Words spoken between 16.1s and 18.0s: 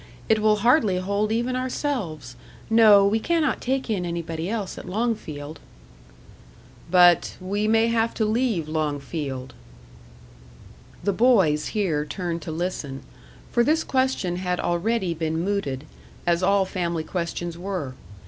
as all family questions were.